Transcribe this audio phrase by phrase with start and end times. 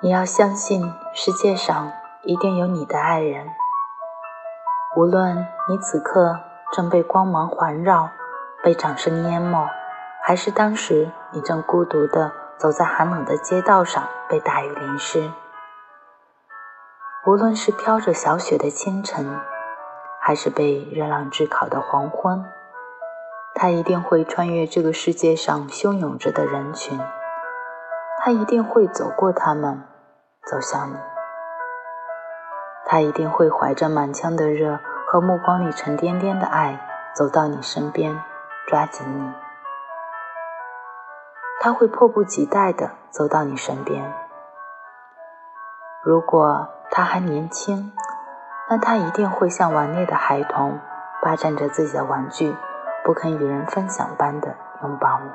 [0.00, 1.90] 你要相信，世界上
[2.22, 3.48] 一定有你的爱人。
[4.96, 6.38] 无论你此刻
[6.72, 8.10] 正被光芒环绕，
[8.62, 9.68] 被掌声淹没，
[10.22, 15.32] 还是当时你正孤独地走在寒冷的街道上，被大雨淋湿；
[17.26, 19.40] 无论是飘着小雪的清晨，
[20.20, 22.44] 还是被热浪炙烤的黄昏，
[23.52, 27.00] 他一定会穿越这个世界上汹涌着的人群。
[28.20, 29.82] 他一定会走过他们，
[30.46, 30.96] 走向你。
[32.84, 36.80] 他一定会怀着满腔的热和目光里沉甸甸的爱，
[37.14, 38.20] 走到你身边，
[38.66, 39.32] 抓紧你。
[41.60, 44.12] 他会迫不及待地走到你身边。
[46.02, 47.92] 如果他还年轻，
[48.68, 50.78] 那他一定会像顽劣的孩童，
[51.22, 52.56] 霸占着自己的玩具，
[53.04, 55.30] 不肯与人分享般的拥抱你。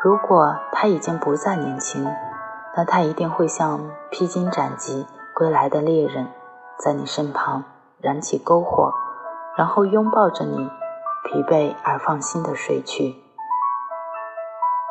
[0.00, 2.08] 如果他已经不再年轻，
[2.76, 5.04] 那他一定会像披荆斩棘
[5.34, 6.28] 归来的猎人，
[6.78, 7.64] 在你身旁
[8.00, 8.94] 燃起篝火，
[9.56, 10.70] 然后拥抱着你，
[11.24, 13.16] 疲惫而放心的睡去。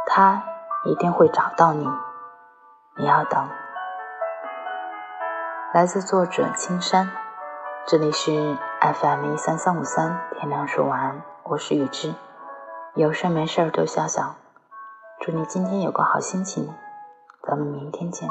[0.07, 0.43] 他
[0.83, 1.87] 一定会找到你，
[2.97, 3.47] 你要等。
[5.73, 7.09] 来自作者青山，
[7.85, 12.13] 这里是 FM 一三三五三，天亮说晚安，我是雨之，
[12.93, 14.35] 有事没事儿都笑笑。
[15.19, 16.69] 祝你今天有个好心情，
[17.41, 18.29] 咱们明天见。